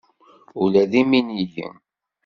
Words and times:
Ula 0.61 0.83
d 0.91 0.93
iminigen. 1.01 1.75